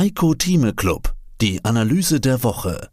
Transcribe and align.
Heiko 0.00 0.32
Thieme 0.32 0.72
Club, 0.72 1.12
die 1.42 1.62
Analyse 1.62 2.20
der 2.20 2.42
Woche. 2.42 2.88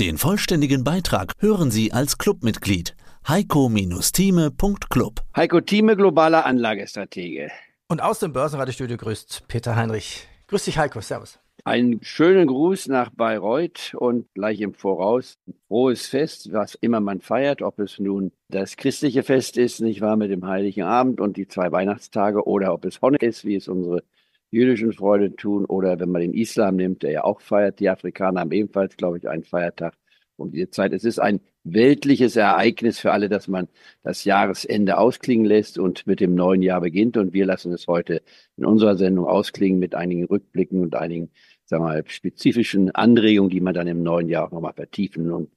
Den 0.00 0.16
vollständigen 0.16 0.82
Beitrag 0.82 1.34
hören 1.38 1.70
Sie 1.70 1.92
als 1.92 2.16
Clubmitglied 2.16 2.96
heiko-thieme.club. 3.28 5.20
Heiko 5.36 5.60
Thieme, 5.60 5.96
globaler 5.96 6.46
Anlagestratege. 6.46 7.50
Und 7.88 8.00
aus 8.00 8.20
dem 8.20 8.32
Börsenradiostudio 8.32 8.96
grüßt 8.96 9.48
Peter 9.48 9.76
Heinrich. 9.76 10.26
Grüß 10.46 10.64
dich, 10.64 10.78
Heiko. 10.78 11.02
Servus. 11.02 11.38
Einen 11.64 12.02
schönen 12.02 12.46
Gruß 12.46 12.88
nach 12.88 13.10
Bayreuth 13.10 13.92
und 13.94 14.32
gleich 14.32 14.62
im 14.62 14.72
Voraus 14.72 15.36
ein 15.46 15.52
frohes 15.66 16.06
Fest, 16.06 16.50
was 16.54 16.74
immer 16.76 17.00
man 17.00 17.20
feiert, 17.20 17.60
ob 17.60 17.78
es 17.80 17.98
nun 17.98 18.32
das 18.48 18.78
christliche 18.78 19.22
Fest 19.24 19.58
ist, 19.58 19.82
nicht 19.82 20.00
wahr, 20.00 20.16
mit 20.16 20.30
dem 20.30 20.46
Heiligen 20.46 20.84
Abend 20.84 21.20
und 21.20 21.36
die 21.36 21.48
zwei 21.48 21.70
Weihnachtstage 21.70 22.46
oder 22.46 22.72
ob 22.72 22.86
es 22.86 23.02
Honne 23.02 23.18
ist, 23.18 23.44
wie 23.44 23.56
es 23.56 23.68
unsere 23.68 24.02
jüdischen 24.50 24.92
Freunde 24.92 25.36
tun 25.36 25.64
oder 25.64 25.98
wenn 26.00 26.10
man 26.10 26.22
den 26.22 26.34
Islam 26.34 26.76
nimmt, 26.76 27.02
der 27.02 27.10
ja 27.10 27.24
auch 27.24 27.40
feiert. 27.40 27.80
Die 27.80 27.88
Afrikaner 27.88 28.40
haben 28.40 28.52
ebenfalls, 28.52 28.96
glaube 28.96 29.18
ich, 29.18 29.28
einen 29.28 29.44
Feiertag 29.44 29.94
um 30.36 30.50
diese 30.50 30.70
Zeit. 30.70 30.92
Es 30.92 31.04
ist 31.04 31.18
ein 31.18 31.40
weltliches 31.64 32.36
Ereignis 32.36 32.98
für 32.98 33.12
alle, 33.12 33.28
dass 33.28 33.48
man 33.48 33.68
das 34.02 34.24
Jahresende 34.24 34.96
ausklingen 34.96 35.44
lässt 35.44 35.78
und 35.78 36.06
mit 36.06 36.20
dem 36.20 36.34
neuen 36.34 36.62
Jahr 36.62 36.80
beginnt. 36.80 37.16
Und 37.16 37.32
wir 37.32 37.44
lassen 37.44 37.72
es 37.72 37.86
heute 37.86 38.22
in 38.56 38.64
unserer 38.64 38.96
Sendung 38.96 39.26
ausklingen 39.26 39.78
mit 39.78 39.94
einigen 39.94 40.24
Rückblicken 40.24 40.80
und 40.80 40.94
einigen, 40.94 41.30
sagen 41.64 41.84
wir 41.84 41.88
mal, 41.88 42.04
spezifischen 42.06 42.90
Anregungen, 42.92 43.50
die 43.50 43.60
man 43.60 43.74
dann 43.74 43.86
im 43.86 44.02
neuen 44.02 44.28
Jahr 44.28 44.46
auch 44.46 44.52
nochmal 44.52 44.74
vertiefen 44.74 45.30
und 45.30 45.50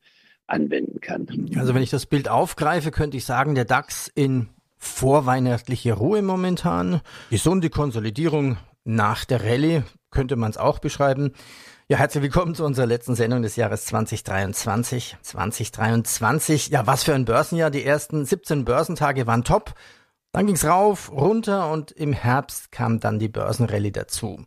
anwenden 0.47 0.99
kann. 0.99 1.27
Also 1.55 1.73
wenn 1.73 1.83
ich 1.83 1.91
das 1.91 2.05
Bild 2.05 2.27
aufgreife, 2.27 2.91
könnte 2.91 3.16
ich 3.16 3.25
sagen, 3.25 3.55
der 3.55 3.66
DAX 3.66 4.11
in 4.13 4.49
vorweihnachtliche 4.77 5.94
Ruhe 5.94 6.23
momentan. 6.23 7.02
Gesunde 7.30 7.69
Konsolidierung 7.69 8.58
nach 8.84 9.26
der 9.26 9.44
Rallye 9.44 9.84
könnte 10.09 10.35
man 10.35 10.52
es 10.52 10.58
auch 10.58 10.80
beschreiben. 10.80 11.34
Ja, 11.88 11.98
herzlich 11.98 12.23
willkommen 12.23 12.55
zu 12.55 12.66
unserer 12.66 12.85
letzten 12.85 13.16
Sendung 13.16 13.41
des 13.41 13.55
Jahres 13.55 13.85
2023. 13.85 15.17
2023, 15.22 16.69
ja, 16.69 16.88
was 16.88 17.03
für 17.03 17.14
ein 17.14 17.25
Börsenjahr. 17.25 17.70
Die 17.70 17.86
ersten 17.86 18.25
17 18.25 18.66
Börsentage 18.66 19.28
waren 19.28 19.44
top. 19.44 19.73
Dann 20.31 20.47
ging's 20.47 20.66
rauf, 20.66 21.11
runter 21.11 21.70
und 21.72 21.92
im 21.92 22.14
Herbst 22.14 22.72
kam 22.72 23.00
dann 23.00 23.20
die 23.20 23.28
Börsenrallye 23.28 23.92
dazu. 23.92 24.45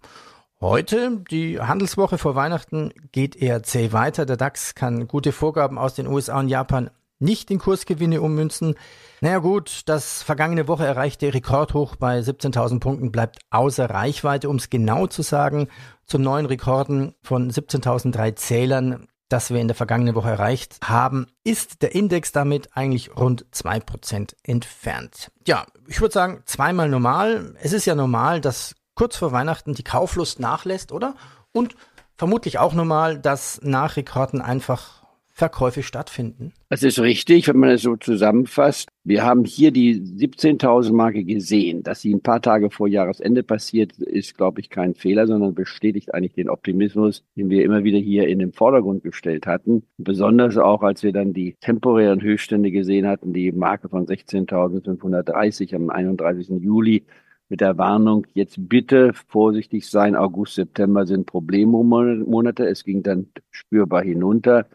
Heute, 0.60 1.22
die 1.30 1.60
Handelswoche 1.60 2.16
vor 2.16 2.34
Weihnachten, 2.34 2.92
geht 3.12 3.36
eher 3.36 3.62
zäh 3.62 3.92
weiter. 3.92 4.24
Der 4.24 4.38
DAX 4.38 4.74
kann 4.74 5.06
gute 5.06 5.32
Vorgaben 5.32 5.76
aus 5.76 5.94
den 5.94 6.06
USA 6.06 6.38
und 6.38 6.48
Japan 6.48 6.90
nicht 7.18 7.50
in 7.50 7.58
Kursgewinne 7.58 8.20
ummünzen. 8.20 8.74
Naja 9.20 9.38
gut, 9.38 9.82
das 9.86 10.22
vergangene 10.22 10.68
Woche 10.68 10.86
erreichte 10.86 11.32
Rekordhoch 11.32 11.96
bei 11.96 12.18
17.000 12.18 12.80
Punkten 12.80 13.12
bleibt 13.12 13.38
außer 13.50 13.88
Reichweite, 13.88 14.48
um 14.48 14.56
es 14.56 14.70
genau 14.70 15.06
zu 15.06 15.22
sagen, 15.22 15.68
zum 16.06 16.22
neuen 16.22 16.46
Rekorden 16.46 17.14
von 17.22 17.50
17.003 17.50 18.36
Zählern, 18.36 19.06
das 19.28 19.50
wir 19.50 19.60
in 19.60 19.68
der 19.68 19.74
vergangenen 19.74 20.14
Woche 20.14 20.30
erreicht 20.30 20.78
haben, 20.84 21.26
ist 21.44 21.82
der 21.82 21.94
Index 21.94 22.32
damit 22.32 22.76
eigentlich 22.76 23.16
rund 23.16 23.46
2% 23.52 24.34
entfernt. 24.42 25.30
Ja, 25.46 25.64
ich 25.88 26.00
würde 26.00 26.12
sagen, 26.12 26.42
zweimal 26.44 26.88
normal. 26.88 27.54
Es 27.60 27.72
ist 27.72 27.86
ja 27.86 27.94
normal, 27.94 28.40
dass 28.40 28.74
kurz 28.94 29.16
vor 29.16 29.32
Weihnachten 29.32 29.74
die 29.74 29.84
Kauflust 29.84 30.40
nachlässt, 30.40 30.92
oder? 30.92 31.14
Und 31.52 31.74
vermutlich 32.16 32.58
auch 32.58 32.74
normal, 32.74 33.18
dass 33.18 33.60
nach 33.62 33.96
Rekorden 33.96 34.40
einfach 34.40 35.03
Verkäufe 35.36 35.82
stattfinden? 35.82 36.52
Das 36.68 36.84
ist 36.84 37.00
richtig, 37.00 37.48
wenn 37.48 37.58
man 37.58 37.70
es 37.70 37.82
so 37.82 37.96
zusammenfasst. 37.96 38.88
Wir 39.02 39.24
haben 39.24 39.44
hier 39.44 39.72
die 39.72 40.00
17.000 40.00 40.92
Marke 40.92 41.24
gesehen. 41.24 41.82
Dass 41.82 42.00
sie 42.00 42.14
ein 42.14 42.22
paar 42.22 42.40
Tage 42.40 42.70
vor 42.70 42.86
Jahresende 42.86 43.42
passiert, 43.42 43.98
ist, 43.98 44.36
glaube 44.36 44.60
ich, 44.60 44.70
kein 44.70 44.94
Fehler, 44.94 45.26
sondern 45.26 45.52
bestätigt 45.52 46.14
eigentlich 46.14 46.34
den 46.34 46.48
Optimismus, 46.48 47.24
den 47.34 47.50
wir 47.50 47.64
immer 47.64 47.82
wieder 47.82 47.98
hier 47.98 48.28
in 48.28 48.38
den 48.38 48.52
Vordergrund 48.52 49.02
gestellt 49.02 49.48
hatten. 49.48 49.82
Besonders 49.98 50.56
auch, 50.56 50.82
als 50.82 51.02
wir 51.02 51.12
dann 51.12 51.32
die 51.32 51.56
temporären 51.60 52.22
Höchststände 52.22 52.70
gesehen 52.70 53.08
hatten, 53.08 53.32
die 53.32 53.50
Marke 53.50 53.88
von 53.88 54.06
16.530 54.06 55.74
am 55.74 55.90
31. 55.90 56.62
Juli 56.62 57.04
mit 57.48 57.60
der 57.60 57.76
Warnung, 57.76 58.26
jetzt 58.34 58.56
bitte 58.68 59.12
vorsichtig 59.28 59.90
sein, 59.90 60.14
August, 60.14 60.54
September 60.54 61.06
sind 61.06 61.26
Problemmonate. 61.26 62.66
Es 62.66 62.84
ging 62.84 63.02
dann 63.02 63.26
spürbar 63.50 64.02
hinunter 64.02 64.66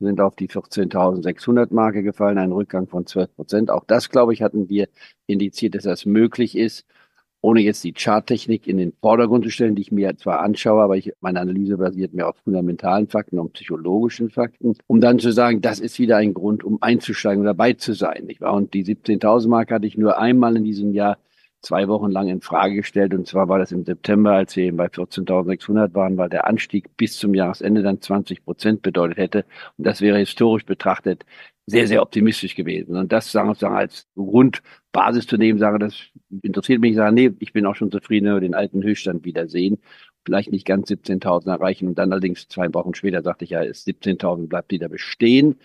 sind 0.00 0.20
auf 0.20 0.36
die 0.36 0.48
14.600 0.48 1.72
Marke 1.72 2.02
gefallen, 2.02 2.38
ein 2.38 2.52
Rückgang 2.52 2.86
von 2.86 3.06
12 3.06 3.34
Prozent. 3.34 3.70
Auch 3.70 3.84
das, 3.84 4.10
glaube 4.10 4.32
ich, 4.32 4.42
hatten 4.42 4.68
wir 4.68 4.88
indiziert, 5.26 5.74
dass 5.74 5.84
das 5.84 6.06
möglich 6.06 6.56
ist, 6.56 6.86
ohne 7.40 7.60
jetzt 7.60 7.84
die 7.84 7.92
Charttechnik 7.92 8.66
in 8.66 8.78
den 8.78 8.92
Vordergrund 9.00 9.44
zu 9.44 9.50
stellen, 9.50 9.76
die 9.76 9.82
ich 9.82 9.92
mir 9.92 10.16
zwar 10.16 10.40
anschaue, 10.40 10.82
aber 10.82 10.96
ich, 10.96 11.12
meine 11.20 11.40
Analyse 11.40 11.76
basiert 11.76 12.12
mehr 12.12 12.28
auf 12.28 12.36
fundamentalen 12.42 13.06
Fakten 13.06 13.38
und 13.38 13.52
psychologischen 13.52 14.30
Fakten, 14.30 14.76
um 14.86 15.00
dann 15.00 15.18
zu 15.18 15.32
sagen, 15.32 15.60
das 15.60 15.78
ist 15.78 15.98
wieder 15.98 16.16
ein 16.16 16.34
Grund, 16.34 16.64
um 16.64 16.78
einzusteigen 16.82 17.40
und 17.40 17.46
dabei 17.46 17.74
zu 17.74 17.92
sein. 17.92 18.24
Nicht 18.26 18.40
wahr? 18.40 18.54
Und 18.54 18.74
die 18.74 18.84
17.000 18.84 19.48
Marke 19.48 19.74
hatte 19.74 19.86
ich 19.86 19.96
nur 19.96 20.18
einmal 20.18 20.56
in 20.56 20.64
diesem 20.64 20.92
Jahr 20.92 21.18
zwei 21.60 21.88
Wochen 21.88 22.10
lang 22.10 22.28
in 22.28 22.40
Frage 22.40 22.76
gestellt. 22.76 23.14
Und 23.14 23.26
zwar 23.26 23.48
war 23.48 23.58
das 23.58 23.72
im 23.72 23.84
September, 23.84 24.32
als 24.32 24.56
wir 24.56 24.64
eben 24.64 24.76
bei 24.76 24.86
14.600 24.86 25.94
waren, 25.94 26.16
weil 26.16 26.28
der 26.28 26.46
Anstieg 26.46 26.96
bis 26.96 27.18
zum 27.18 27.34
Jahresende 27.34 27.82
dann 27.82 28.00
20 28.00 28.44
Prozent 28.44 28.82
bedeutet 28.82 29.18
hätte. 29.18 29.44
Und 29.76 29.86
das 29.86 30.00
wäre 30.00 30.18
historisch 30.18 30.64
betrachtet 30.64 31.24
sehr, 31.66 31.86
sehr 31.86 32.00
optimistisch 32.00 32.54
gewesen. 32.54 32.96
Und 32.96 33.12
das 33.12 33.30
sagen 33.30 33.54
wir 33.58 33.70
als 33.70 34.06
Grundbasis 34.14 35.26
zu 35.26 35.36
nehmen, 35.36 35.58
sage, 35.58 35.78
das 35.78 35.96
interessiert 36.42 36.80
mich, 36.80 36.96
sage, 36.96 37.14
nee, 37.14 37.30
ich 37.40 37.52
bin 37.52 37.66
auch 37.66 37.74
schon 37.76 37.90
zufrieden, 37.90 38.26
wenn 38.26 38.34
wir 38.36 38.40
den 38.40 38.54
alten 38.54 38.82
Höchststand 38.82 39.24
wiedersehen. 39.26 39.78
Vielleicht 40.24 40.50
nicht 40.50 40.66
ganz 40.66 40.90
17.000 40.90 41.50
erreichen. 41.50 41.88
Und 41.88 41.98
dann 41.98 42.12
allerdings 42.12 42.48
zwei 42.48 42.72
Wochen 42.72 42.94
später 42.94 43.22
sagte 43.22 43.44
ich 43.44 43.50
ja, 43.50 43.60
17.000 43.60 44.48
bleibt 44.48 44.70
wieder 44.70 44.88
bestehen. 44.88 45.56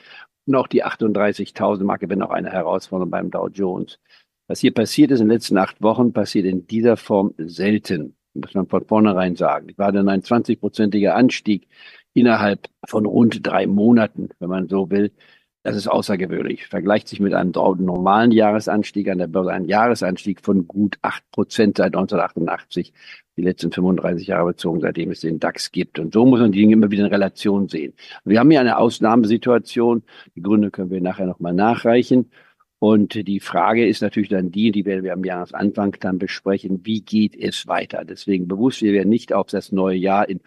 Auch 0.53 0.67
die 0.67 0.83
38.000 0.83 1.85
Marke, 1.85 2.09
wenn 2.09 2.21
auch 2.21 2.31
eine 2.31 2.51
Herausforderung 2.51 3.09
beim 3.09 3.31
Dow 3.31 3.47
Jones. 3.47 3.99
Was 4.47 4.59
hier 4.59 4.73
passiert 4.73 5.11
ist 5.11 5.21
in 5.21 5.27
den 5.27 5.33
letzten 5.33 5.57
acht 5.57 5.81
Wochen, 5.81 6.13
passiert 6.13 6.45
in 6.45 6.67
dieser 6.67 6.97
Form 6.97 7.33
selten, 7.37 8.15
muss 8.33 8.53
man 8.53 8.67
von 8.67 8.85
vornherein 8.85 9.35
sagen. 9.35 9.69
Es 9.69 9.77
war 9.77 9.91
dann 9.91 10.09
ein 10.09 10.21
20-prozentiger 10.21 11.13
Anstieg 11.13 11.67
innerhalb 12.13 12.67
von 12.85 13.05
rund 13.05 13.45
drei 13.45 13.67
Monaten, 13.67 14.29
wenn 14.39 14.49
man 14.49 14.67
so 14.67 14.89
will. 14.89 15.11
Das 15.63 15.77
ist 15.77 15.87
außergewöhnlich. 15.87 16.67
Vergleicht 16.67 17.07
sich 17.07 17.21
mit 17.21 17.33
einem 17.33 17.51
normalen 17.51 18.31
Jahresanstieg 18.31 19.07
an 19.07 19.17
der 19.17 19.27
Börse, 19.27 19.53
ein 19.53 19.63
Jahresanstieg 19.63 20.41
von 20.41 20.67
gut 20.67 20.97
acht 21.01 21.23
Prozent 21.31 21.77
seit 21.77 21.95
1988, 21.95 22.91
die 23.37 23.41
letzten 23.41 23.71
35 23.71 24.27
Jahre 24.27 24.47
bezogen, 24.47 24.81
seitdem 24.81 25.11
es 25.11 25.21
den 25.21 25.39
DAX 25.39 25.71
gibt. 25.71 25.99
Und 25.99 26.13
so 26.13 26.25
muss 26.25 26.41
man 26.41 26.51
die 26.51 26.59
Dinge 26.59 26.73
immer 26.73 26.91
wieder 26.91 27.05
in 27.05 27.11
Relation 27.11 27.69
sehen. 27.69 27.93
Wir 28.25 28.41
haben 28.41 28.51
hier 28.51 28.59
eine 28.59 28.77
Ausnahmesituation. 28.77 30.03
Die 30.35 30.41
Gründe 30.41 30.69
können 30.69 30.91
wir 30.91 30.99
nachher 30.99 31.27
nochmal 31.27 31.53
nachreichen. 31.53 32.29
Und 32.83 33.29
die 33.29 33.39
Frage 33.39 33.87
ist 33.87 34.01
natürlich 34.01 34.27
dann 34.27 34.51
die, 34.51 34.73
die 34.73 34.83
werden 34.83 35.05
wir 35.05 35.13
am 35.13 35.23
Jahresanfang 35.23 35.95
dann 36.01 36.19
besprechen, 36.19 36.81
wie 36.83 36.99
geht 36.99 37.33
es 37.33 37.65
weiter? 37.65 38.03
Deswegen 38.03 38.49
bewusst, 38.49 38.81
wir 38.81 38.91
werden 38.91 39.07
nicht 39.07 39.31
auf 39.31 39.47
das 39.47 39.71
neue 39.71 39.95
Jahr 39.95 40.27
in, 40.27 40.41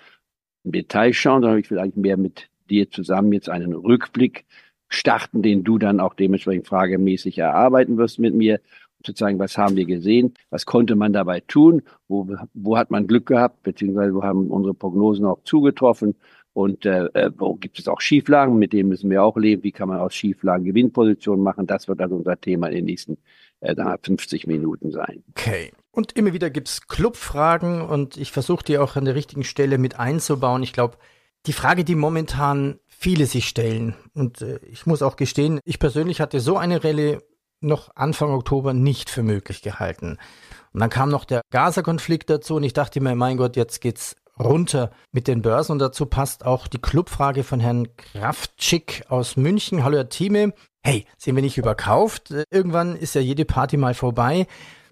im 0.63 0.73
Detail 0.73 1.15
schauen, 1.15 1.41
sondern 1.41 1.61
ich 1.61 1.71
will 1.71 1.79
eigentlich 1.79 1.97
mehr 1.97 2.19
mit 2.19 2.51
dir 2.69 2.91
zusammen 2.91 3.33
jetzt 3.33 3.49
einen 3.49 3.73
Rückblick 3.73 4.45
starten, 4.91 5.41
den 5.41 5.65
du 5.65 5.79
dann 5.79 5.99
auch 5.99 6.13
dementsprechend 6.13 6.67
fragemäßig 6.67 7.39
erarbeiten 7.39 7.97
wirst 7.97 8.19
mit 8.19 8.35
mir, 8.35 8.61
um 8.99 9.05
zu 9.05 9.15
zeigen, 9.15 9.39
was 9.39 9.57
haben 9.57 9.77
wir 9.77 9.87
gesehen, 9.87 10.35
was 10.51 10.67
konnte 10.67 10.95
man 10.95 11.15
dabei 11.15 11.41
tun, 11.41 11.85
wo, 12.07 12.29
wo 12.53 12.77
hat 12.77 12.91
man 12.91 13.07
Glück 13.07 13.25
gehabt, 13.25 13.63
beziehungsweise 13.63 14.15
wo 14.15 14.23
haben 14.23 14.49
unsere 14.49 14.75
Prognosen 14.75 15.25
auch 15.25 15.43
zugetroffen 15.45 16.17
und 16.57 16.87
äh, 16.87 17.05
äh, 17.13 17.31
wo 17.37 17.55
gibt 17.55 17.79
es 17.79 17.87
auch 17.87 18.01
Schieflagen, 18.01 18.59
mit 18.59 18.73
denen 18.73 18.89
müssen 18.89 19.11
wir 19.11 19.23
auch 19.23 19.37
leben. 19.37 19.63
Wie 19.63 19.73
kann 19.73 19.89
man 19.89 20.01
aus 20.01 20.15
Schieflagen 20.15 20.65
Gewinnpositionen 20.65 21.45
machen? 21.45 21.67
Das 21.67 21.87
wird 21.87 22.01
also 22.01 22.17
unser 22.17 22.41
Thema 22.41 22.69
in 22.69 22.77
den 22.77 22.85
nächsten 22.87 23.19
äh, 23.61 23.75
50 24.03 24.47
Minuten 24.47 24.91
sein. 24.91 25.23
Okay. 25.33 25.71
Und 25.91 26.13
immer 26.13 26.33
wieder 26.33 26.49
gibt 26.49 26.69
es 26.69 26.89
Clubfragen 26.89 27.83
und 27.83 28.17
ich 28.17 28.33
versuche 28.33 28.65
die 28.65 28.79
auch 28.79 28.97
an 28.97 29.05
der 29.05 29.15
richtigen 29.15 29.45
Stelle 29.45 29.77
mit 29.77 30.01
einzubauen. 30.01 30.63
Ich 30.63 30.73
glaube, 30.73 30.97
die 31.45 31.53
Frage, 31.53 31.85
die 31.85 31.95
momentan 31.95 32.79
viele 32.87 33.27
sich 33.27 33.49
stellen, 33.49 33.95
und 34.15 34.41
äh, 34.41 34.59
ich 34.63 34.87
muss 34.87 35.03
auch 35.03 35.17
gestehen, 35.17 35.61
ich 35.67 35.79
persönlich 35.79 36.23
hatte 36.23 36.41
so 36.41 36.57
eine 36.57 36.83
Rallye 36.83 37.19
noch 37.61 37.91
Anfang 37.97 38.31
Oktober 38.31 38.73
nicht 38.73 39.11
für 39.11 39.23
möglich 39.23 39.61
gehalten. 39.61 40.17
Und 40.73 40.81
dann 40.81 40.89
kam 40.89 41.11
noch 41.11 41.27
der 41.27 41.43
Gaza-Konflikt 41.51 42.31
dazu 42.31 42.55
und 42.55 42.63
ich 42.63 42.73
dachte 42.73 43.03
mir, 43.03 43.15
mein 43.15 43.37
Gott, 43.37 43.57
jetzt 43.57 43.83
geht's 43.83 44.17
runter 44.39 44.91
mit 45.13 45.29
den 45.29 45.43
Börsen. 45.43 45.73
Und 45.73 45.79
dazu 45.79 46.07
passt 46.07 46.45
auch 46.45 46.67
die 46.67 46.81
Clubfrage 46.81 47.45
von 47.45 47.61
Herrn 47.61 47.89
Kraftschick 47.97 49.05
aus 49.09 49.37
München. 49.37 49.85
Hallo 49.85 49.97
Herr 49.97 50.09
Thieme. 50.09 50.53
Hey, 50.83 51.05
sind 51.19 51.35
wir 51.35 51.43
nicht 51.43 51.59
überkauft? 51.59 52.33
Irgendwann 52.51 52.97
ist 52.97 53.15
ja 53.15 53.21
jede 53.21 53.45
Party 53.45 53.77
mal 53.77 53.95
vorbei. 53.95 54.47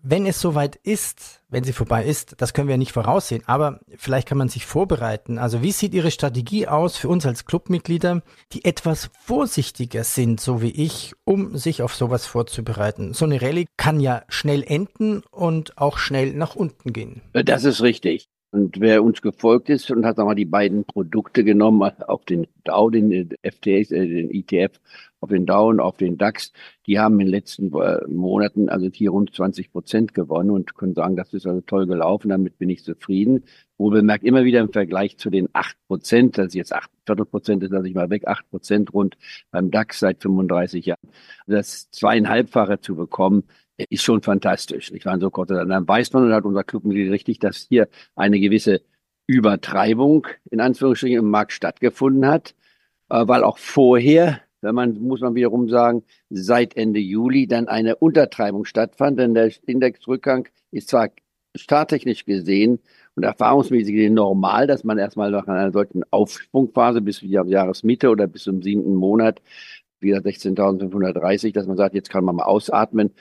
Wenn 0.06 0.26
es 0.26 0.38
soweit 0.38 0.76
ist, 0.76 1.40
wenn 1.48 1.64
sie 1.64 1.72
vorbei 1.72 2.04
ist, 2.04 2.34
das 2.36 2.52
können 2.52 2.68
wir 2.68 2.74
ja 2.74 2.78
nicht 2.78 2.92
voraussehen, 2.92 3.42
aber 3.46 3.80
vielleicht 3.96 4.28
kann 4.28 4.36
man 4.36 4.50
sich 4.50 4.66
vorbereiten. 4.66 5.38
Also 5.38 5.62
wie 5.62 5.72
sieht 5.72 5.94
Ihre 5.94 6.10
Strategie 6.10 6.68
aus 6.68 6.98
für 6.98 7.08
uns 7.08 7.24
als 7.24 7.46
Clubmitglieder, 7.46 8.20
die 8.52 8.66
etwas 8.66 9.08
vorsichtiger 9.24 10.04
sind, 10.04 10.40
so 10.42 10.60
wie 10.60 10.72
ich, 10.72 11.14
um 11.24 11.56
sich 11.56 11.80
auf 11.80 11.94
sowas 11.94 12.26
vorzubereiten? 12.26 13.14
So 13.14 13.24
eine 13.24 13.40
Rallye 13.40 13.64
kann 13.78 13.98
ja 13.98 14.24
schnell 14.28 14.62
enden 14.62 15.22
und 15.30 15.78
auch 15.78 15.96
schnell 15.96 16.34
nach 16.34 16.54
unten 16.54 16.92
gehen. 16.92 17.22
Das 17.32 17.64
ist 17.64 17.80
richtig. 17.80 18.28
Und 18.54 18.78
wer 18.78 19.02
uns 19.02 19.20
gefolgt 19.20 19.68
ist 19.68 19.90
und 19.90 20.06
hat 20.06 20.16
nochmal 20.16 20.36
die 20.36 20.44
beiden 20.44 20.84
Produkte 20.84 21.42
genommen, 21.42 21.90
auf 22.06 22.24
den 22.24 22.46
Dow, 22.62 22.88
den 22.88 23.30
FTX, 23.42 23.90
äh, 23.90 24.06
den 24.06 24.30
ETF, 24.30 24.78
auf 25.18 25.30
den 25.30 25.44
Dow 25.44 25.70
und 25.70 25.80
auf 25.80 25.96
den 25.96 26.18
DAX, 26.18 26.52
die 26.86 27.00
haben 27.00 27.14
in 27.14 27.26
den 27.26 27.28
letzten 27.30 27.74
äh, 27.74 28.06
Monaten 28.06 28.68
also 28.68 28.88
hier 28.92 29.10
rund 29.10 29.34
20 29.34 29.72
Prozent 29.72 30.14
gewonnen 30.14 30.50
und 30.50 30.76
können 30.76 30.94
sagen, 30.94 31.16
das 31.16 31.34
ist 31.34 31.48
also 31.48 31.62
toll 31.62 31.88
gelaufen, 31.88 32.28
damit 32.28 32.56
bin 32.58 32.70
ich 32.70 32.84
zufrieden. 32.84 33.42
Wo 33.76 33.90
bemerkt 33.90 34.22
immer 34.22 34.44
wieder 34.44 34.60
im 34.60 34.70
Vergleich 34.70 35.18
zu 35.18 35.30
den 35.30 35.48
8 35.52 35.76
Prozent, 35.88 36.38
das 36.38 36.48
ist 36.48 36.54
jetzt 36.54 36.72
8 36.72 36.88
Viertel 37.06 37.26
Prozent, 37.26 37.64
ist 37.64 37.72
lasse 37.72 37.88
ich 37.88 37.94
mal 37.94 38.10
weg, 38.10 38.28
8 38.28 38.48
Prozent 38.50 38.94
rund 38.94 39.16
beim 39.50 39.72
DAX 39.72 39.98
seit 39.98 40.22
35 40.22 40.86
Jahren. 40.86 41.08
Das 41.48 41.90
zweieinhalbfache 41.90 42.80
zu 42.80 42.94
bekommen, 42.94 43.42
ist 43.76 44.02
schon 44.02 44.22
fantastisch. 44.22 44.92
Ich 44.92 45.04
war 45.04 45.18
so 45.18 45.30
kurz, 45.30 45.48
dann 45.48 45.88
weiß 45.88 46.12
man 46.12 46.24
und 46.24 46.32
hat 46.32 46.44
unser 46.44 46.64
Clubmitglied 46.64 47.10
richtig, 47.10 47.38
dass 47.38 47.66
hier 47.68 47.88
eine 48.14 48.38
gewisse 48.38 48.82
Übertreibung 49.26 50.26
in 50.50 50.60
Anführungsstrichen 50.60 51.18
im 51.18 51.30
Markt 51.30 51.52
stattgefunden 51.52 52.26
hat, 52.26 52.54
äh, 53.10 53.26
weil 53.26 53.42
auch 53.42 53.58
vorher, 53.58 54.40
wenn 54.60 54.74
man 54.74 54.98
muss 54.98 55.20
man 55.20 55.34
wiederum 55.34 55.68
sagen, 55.68 56.04
seit 56.30 56.76
Ende 56.76 57.00
Juli 57.00 57.46
dann 57.46 57.68
eine 57.68 57.96
Untertreibung 57.96 58.64
stattfand, 58.64 59.18
denn 59.18 59.34
der 59.34 59.52
Indexrückgang 59.66 60.48
ist 60.70 60.88
zwar 60.88 61.08
starttechnisch 61.56 62.24
gesehen 62.24 62.80
und 63.14 63.22
erfahrungsmäßig 63.22 63.94
gesehen 63.94 64.14
normal, 64.14 64.66
dass 64.66 64.84
man 64.84 64.98
erstmal 64.98 65.30
nach 65.30 65.46
einer 65.46 65.72
solchen 65.72 66.02
Aufschwungphase 66.10 67.00
bis 67.00 67.18
zur 67.18 67.28
Jahresmitte 67.28 68.10
oder 68.10 68.26
bis 68.26 68.42
zum 68.44 68.62
siebten 68.62 68.94
Monat 68.94 69.40
wieder 70.04 70.18
16.530, 70.18 71.52
dass 71.52 71.66
man 71.66 71.76
sagt, 71.76 71.96
jetzt 71.96 72.10
kann 72.10 72.24
man 72.24 72.36
mal 72.36 72.44
ausatmen. 72.44 73.12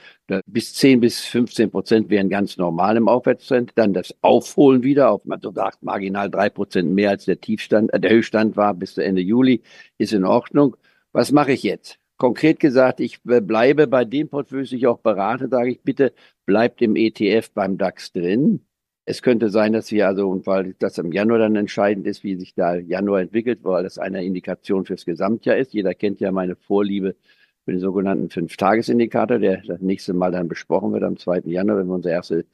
Bis 0.46 0.76
10 0.76 1.00
bis 1.00 1.22
15 1.22 1.72
Prozent 1.72 2.10
wären 2.12 2.30
ganz 2.30 2.58
normal 2.58 2.98
im 2.98 3.08
Aufwärtstrend. 3.08 3.72
Dann 3.76 3.94
das 3.94 4.14
Aufholen 4.22 4.84
wieder 4.84 5.10
auf, 5.10 5.26
man 5.26 5.42
sagt, 5.42 5.82
marginal 5.82 6.30
drei 6.30 6.50
Prozent 6.50 6.92
mehr 6.92 7.10
als 7.10 7.26
der 7.26 7.42
Tiefstand, 7.42 7.92
äh, 7.94 8.00
der 8.00 8.12
Höchststand 8.12 8.56
war 8.56 8.76
bis 8.76 8.98
Ende 8.98 9.22
Juli, 9.22 9.64
ist 9.98 10.14
in 10.14 10.26
Ordnung. 10.26 10.78
Was 11.12 11.32
mache 11.32 11.54
ich 11.54 11.64
jetzt? 11.64 12.00
Konkret 12.18 12.60
gesagt, 12.60 13.00
ich 13.00 13.22
bleibe 13.24 13.88
bei 13.88 14.06
dem 14.06 14.30
Portfolio, 14.30 14.64
ich 14.64 14.88
auch 14.88 15.00
berate, 15.00 15.50
sage 15.50 15.72
ich 15.72 15.82
bitte, 15.82 16.14
bleibt 16.46 16.82
im 16.82 16.96
ETF 16.96 17.52
beim 17.54 17.78
DAX 17.78 18.12
drin. 18.12 18.66
Es 19.06 19.22
könnte 19.22 19.50
sein, 19.50 19.74
dass 19.74 19.92
wir 19.92 20.08
also, 20.08 20.30
und 20.30 20.48
weil 20.48 20.76
das 20.80 20.98
im 20.98 21.12
Januar 21.12 21.40
dann 21.40 21.56
entscheidend 21.58 22.08
ist, 22.08 22.24
wie 22.24 22.36
sich 22.38 22.54
da 22.54 22.76
Januar 22.76 23.22
entwickelt, 23.22 23.60
weil 23.64 23.84
das 23.84 23.98
eine 23.98 24.24
Indikation 24.24 24.86
fürs 24.86 25.06
Gesamtjahr 25.06 25.58
ist. 25.58 25.74
Jeder 25.74 25.94
kennt 25.94 26.22
ja 26.22 26.32
meine 26.32 26.56
Vorliebe 26.56 27.16
für 27.66 27.72
den 27.72 27.82
sogenannten 27.82 28.30
Fünf-Tages-Indikator, 28.30 29.40
der 29.40 29.62
das 29.68 29.82
nächste 29.82 30.14
Mal 30.14 30.32
dann 30.32 30.48
besprochen 30.48 30.94
wird 30.94 31.04
am 31.04 31.18
2. 31.18 31.42
Januar, 31.46 31.80
wenn 31.80 31.88
wir 31.88 31.96
unsere 31.96 32.14
erste 32.14 32.46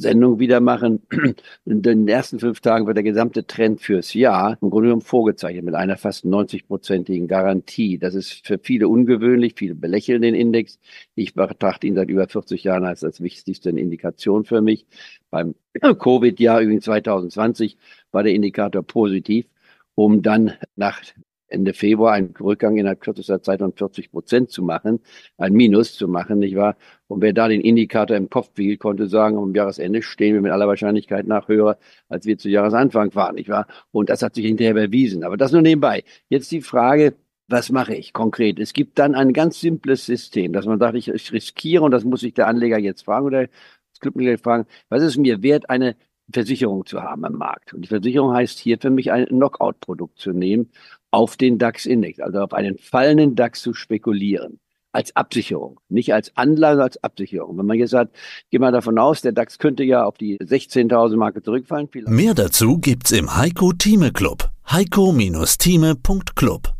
Sendung 0.00 0.38
wieder 0.38 0.60
machen. 0.60 1.02
In 1.64 1.82
den 1.82 2.08
ersten 2.08 2.40
fünf 2.40 2.60
Tagen 2.60 2.86
wird 2.86 2.96
der 2.96 3.04
gesamte 3.04 3.46
Trend 3.46 3.80
fürs 3.80 4.14
Jahr 4.14 4.58
im 4.60 4.70
Grunde 4.70 4.88
genommen 4.88 5.02
vorgezeichnet 5.02 5.64
mit 5.64 5.74
einer 5.74 5.96
fast 5.96 6.24
90-prozentigen 6.24 7.26
Garantie. 7.26 7.98
Das 7.98 8.14
ist 8.14 8.46
für 8.46 8.58
viele 8.58 8.88
ungewöhnlich. 8.88 9.54
Viele 9.56 9.74
belächeln 9.74 10.22
den 10.22 10.34
Index. 10.34 10.78
Ich 11.14 11.34
betrachte 11.34 11.86
ihn 11.86 11.94
seit 11.94 12.08
über 12.08 12.26
40 12.26 12.64
Jahren 12.64 12.84
als 12.84 13.00
das 13.00 13.20
wichtigste 13.20 13.70
Indikation 13.70 14.44
für 14.44 14.60
mich. 14.60 14.86
Beim 15.30 15.54
Covid-Jahr 15.80 16.60
übrigens 16.60 16.84
2020 16.84 17.76
war 18.10 18.22
der 18.22 18.34
Indikator 18.34 18.82
positiv, 18.82 19.46
um 19.94 20.22
dann 20.22 20.52
nach 20.76 21.02
Ende 21.50 21.72
Februar 21.74 22.12
einen 22.12 22.34
Rückgang 22.40 22.76
innerhalb 22.76 23.00
kürzester 23.00 23.42
Zeit 23.42 23.60
von 23.60 23.72
40 23.72 24.10
Prozent 24.10 24.50
zu 24.50 24.62
machen, 24.62 25.00
ein 25.36 25.52
Minus 25.52 25.94
zu 25.94 26.08
machen, 26.08 26.38
nicht 26.38 26.56
wahr? 26.56 26.76
Und 27.08 27.22
wer 27.22 27.32
da 27.32 27.48
den 27.48 27.60
Indikator 27.60 28.16
im 28.16 28.30
Kopf 28.30 28.52
behielt, 28.52 28.80
konnte 28.80 29.08
sagen, 29.08 29.36
am 29.36 29.54
Jahresende 29.54 30.02
stehen 30.02 30.34
wir 30.34 30.40
mit 30.40 30.52
aller 30.52 30.68
Wahrscheinlichkeit 30.68 31.26
nach 31.26 31.48
höher, 31.48 31.78
als 32.08 32.24
wir 32.24 32.38
zu 32.38 32.48
Jahresanfang 32.48 33.14
waren, 33.14 33.34
nicht 33.34 33.48
wahr? 33.48 33.66
Und 33.90 34.10
das 34.10 34.22
hat 34.22 34.34
sich 34.34 34.46
hinterher 34.46 34.74
bewiesen. 34.74 35.24
Aber 35.24 35.36
das 35.36 35.52
nur 35.52 35.62
nebenbei. 35.62 36.04
Jetzt 36.28 36.50
die 36.52 36.62
Frage, 36.62 37.14
was 37.48 37.70
mache 37.72 37.94
ich 37.96 38.12
konkret? 38.12 38.60
Es 38.60 38.72
gibt 38.72 38.98
dann 38.98 39.14
ein 39.14 39.32
ganz 39.32 39.60
simples 39.60 40.06
System, 40.06 40.52
dass 40.52 40.66
man 40.66 40.78
sagt, 40.78 40.94
ich, 40.94 41.32
riskiere 41.32 41.82
und 41.82 41.90
das 41.90 42.04
muss 42.04 42.20
sich 42.20 42.32
der 42.32 42.46
Anleger 42.46 42.78
jetzt 42.78 43.04
fragen 43.04 43.26
oder 43.26 43.46
das 43.46 44.00
Clubmitglied 44.00 44.40
fragen, 44.40 44.66
was 44.88 45.02
ist 45.02 45.16
mir 45.16 45.42
wert, 45.42 45.68
eine 45.68 45.96
Versicherung 46.32 46.86
zu 46.86 47.02
haben 47.02 47.24
im 47.24 47.34
Markt. 47.34 47.74
Und 47.74 47.82
die 47.82 47.88
Versicherung 47.88 48.32
heißt 48.32 48.58
hier 48.58 48.78
für 48.78 48.90
mich 48.90 49.10
ein 49.10 49.26
Knockout-Produkt 49.26 50.18
zu 50.18 50.32
nehmen 50.32 50.70
auf 51.10 51.36
den 51.36 51.58
DAX-Index, 51.58 52.20
also 52.20 52.40
auf 52.40 52.52
einen 52.52 52.78
fallenden 52.78 53.34
DAX 53.34 53.62
zu 53.62 53.74
spekulieren. 53.74 54.60
Als 54.92 55.14
Absicherung, 55.14 55.78
nicht 55.88 56.12
als 56.12 56.36
Anlage, 56.36 56.82
als 56.82 57.04
Absicherung. 57.04 57.56
Wenn 57.56 57.66
man 57.66 57.78
jetzt 57.78 57.90
sagt, 57.90 58.16
geh 58.50 58.58
mal 58.58 58.72
davon 58.72 58.98
aus, 58.98 59.22
der 59.22 59.30
DAX 59.30 59.58
könnte 59.58 59.84
ja 59.84 60.04
auf 60.04 60.18
die 60.18 60.36
16.000 60.38 61.16
Marke 61.16 61.42
zurückfallen. 61.42 61.88
Mehr 62.08 62.34
dazu 62.34 62.78
gibt's 62.78 63.12
im 63.12 63.36
Heiko 63.36 63.72
Thieme 63.72 64.10
Club. 64.10 64.50
Heiko-Thieme.club. 64.68 66.74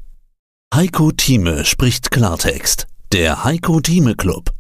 Heiko 0.75 1.13
Thieme 1.13 1.65
spricht 1.65 2.11
Klartext. 2.11 2.89
Der 3.13 3.45
Heiko 3.45 3.81
Thieme 3.81 4.17
Club. 4.17 4.51